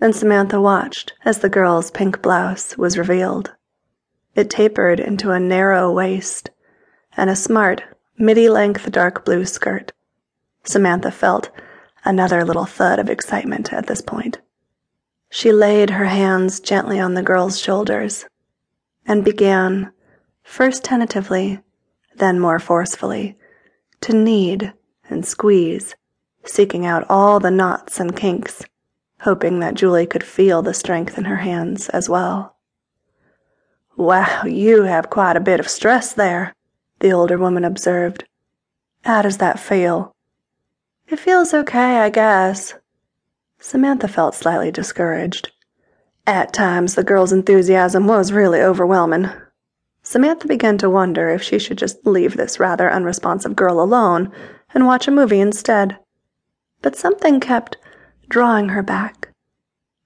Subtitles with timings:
[0.00, 3.52] and Samantha watched as the girl's pink blouse was revealed.
[4.34, 6.50] It tapered into a narrow waist
[7.16, 7.82] and a smart,
[8.18, 9.92] midi length dark blue skirt.
[10.64, 11.50] Samantha felt
[12.04, 14.38] another little thud of excitement at this point.
[15.30, 18.26] She laid her hands gently on the girl's shoulders
[19.06, 19.92] and began,
[20.42, 21.60] first tentatively,
[22.14, 23.36] then more forcefully,
[24.02, 24.72] to knead
[25.08, 25.94] and squeeze,
[26.44, 28.62] seeking out all the knots and kinks,
[29.20, 32.56] hoping that Julie could feel the strength in her hands as well.
[33.96, 36.54] Wow, you have quite a bit of stress there,
[37.00, 38.24] the older woman observed.
[39.04, 40.14] How does that feel?
[41.08, 42.74] It feels okay, I guess.
[43.58, 45.52] Samantha felt slightly discouraged.
[46.26, 49.30] At times, the girl's enthusiasm was really overwhelming.
[50.02, 54.30] Samantha began to wonder if she should just leave this rather unresponsive girl alone
[54.74, 55.98] and watch a movie instead.
[56.82, 57.76] But something kept
[58.28, 59.28] drawing her back.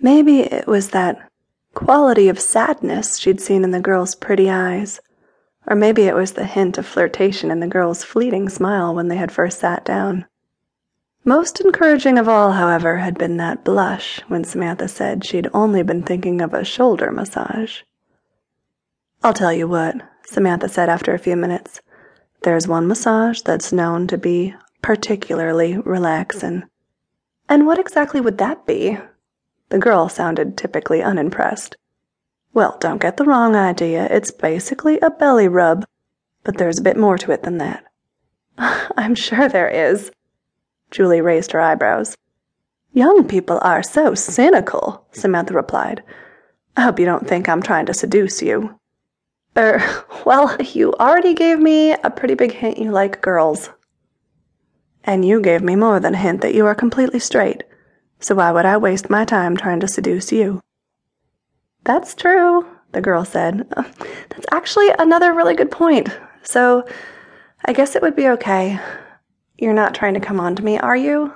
[0.00, 1.30] Maybe it was that
[1.74, 5.00] quality of sadness she'd seen in the girl's pretty eyes.
[5.66, 9.16] Or maybe it was the hint of flirtation in the girl's fleeting smile when they
[9.16, 10.26] had first sat down.
[11.24, 16.02] Most encouraging of all, however, had been that blush when Samantha said she'd only been
[16.02, 17.82] thinking of a shoulder massage.
[19.22, 19.94] I'll tell you what,
[20.26, 21.80] Samantha said after a few minutes.
[22.42, 26.64] There's one massage that's known to be particularly relaxing.
[27.52, 28.96] And what exactly would that be?
[29.68, 31.76] The girl sounded typically unimpressed.
[32.54, 34.06] Well, don't get the wrong idea.
[34.06, 35.84] It's basically a belly rub,
[36.44, 37.84] but there's a bit more to it than that.
[38.56, 40.10] I'm sure there is.
[40.90, 42.16] Julie raised her eyebrows.
[42.94, 46.02] Young people are so cynical, Samantha replied.
[46.78, 48.80] I hope you don't think I'm trying to seduce you.
[49.58, 49.78] Er,
[50.24, 53.68] well, you already gave me a pretty big hint you like girls.
[55.04, 57.64] And you gave me more than a hint that you are completely straight,
[58.20, 60.60] so why would I waste my time trying to seduce you?
[61.84, 63.68] That's true, the girl said.
[63.76, 66.08] That's actually another really good point.
[66.42, 66.86] So,
[67.64, 68.78] I guess it would be okay.
[69.58, 71.34] You're not trying to come on to me, are you?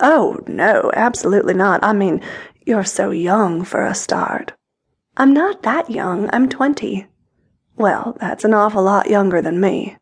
[0.00, 1.82] Oh, no, absolutely not.
[1.82, 2.20] I mean,
[2.66, 4.52] you're so young for a start.
[5.16, 6.30] I'm not that young.
[6.32, 7.06] I'm twenty.
[7.76, 9.96] Well, that's an awful lot younger than me.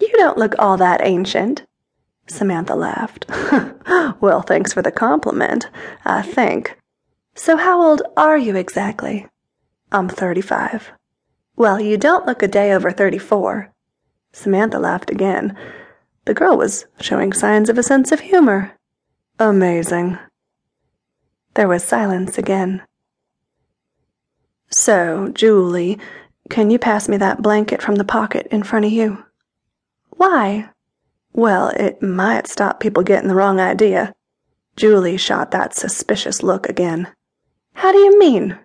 [0.00, 1.64] You don't look all that ancient.
[2.28, 3.26] Samantha laughed.
[4.20, 5.68] well, thanks for the compliment,
[6.04, 6.78] I think.
[7.34, 9.26] So, how old are you exactly?
[9.90, 10.92] I'm 35.
[11.56, 13.72] Well, you don't look a day over 34.
[14.32, 15.56] Samantha laughed again.
[16.26, 18.72] The girl was showing signs of a sense of humor.
[19.38, 20.18] Amazing.
[21.54, 22.82] There was silence again.
[24.70, 25.98] So, Julie,
[26.50, 29.24] can you pass me that blanket from the pocket in front of you?
[30.10, 30.68] Why?
[31.38, 34.12] Well, it might stop people getting the wrong idea.
[34.74, 37.12] Julie shot that suspicious look again.
[37.74, 38.58] How do you mean?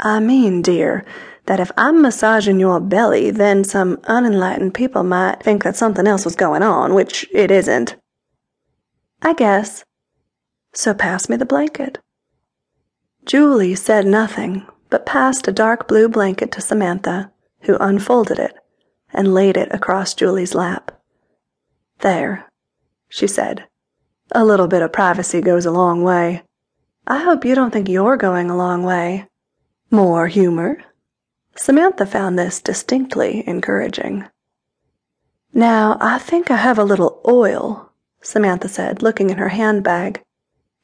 [0.00, 1.04] I mean, dear,
[1.46, 6.24] that if I'm massaging your belly, then some unenlightened people might think that something else
[6.24, 7.94] was going on, which it isn't.
[9.22, 9.84] I guess.
[10.74, 12.00] So pass me the blanket.
[13.24, 18.56] Julie said nothing, but passed a dark blue blanket to Samantha, who unfolded it
[19.12, 20.97] and laid it across Julie's lap.
[22.00, 22.48] There,
[23.08, 23.66] she said.
[24.32, 26.42] A little bit of privacy goes a long way.
[27.06, 29.26] I hope you don't think you're going a long way.
[29.90, 30.84] More humor?
[31.56, 34.26] Samantha found this distinctly encouraging.
[35.52, 40.22] Now, I think I have a little oil, Samantha said, looking in her handbag.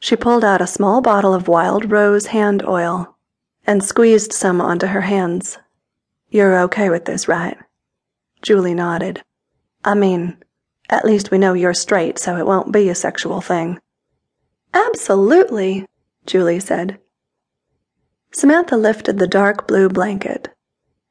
[0.00, 3.16] She pulled out a small bottle of wild rose hand oil
[3.66, 5.58] and squeezed some onto her hands.
[6.30, 7.56] You're okay with this, right?
[8.42, 9.22] Julie nodded.
[9.84, 10.38] I mean,
[10.88, 13.78] at least we know you're straight, so it won't be a sexual thing.
[14.72, 15.86] Absolutely,
[16.26, 16.98] Julie said.
[18.32, 20.48] Samantha lifted the dark blue blanket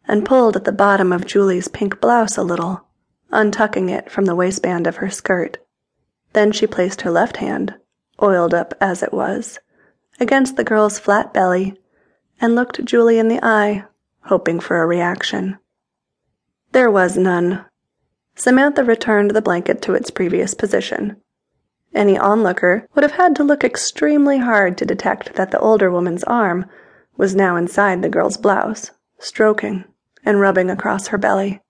[0.06, 2.86] and pulled at the bottom of Julie's pink blouse a little,
[3.32, 5.58] untucking it from the waistband of her skirt.
[6.34, 7.76] Then she placed her left hand,
[8.22, 9.60] oiled up as it was,
[10.20, 11.76] against the girl's flat belly
[12.42, 13.86] and looked Julie in the eye,
[14.26, 15.58] hoping for a reaction.
[16.74, 17.66] There was none.
[18.36, 21.22] Samantha returned the blanket to its previous position
[21.96, 26.24] any onlooker would have had to look extremely hard to detect that the older woman's
[26.24, 26.66] arm
[27.18, 29.86] was now inside the girl's blouse, stroking
[30.26, 31.62] and rubbing across her belly.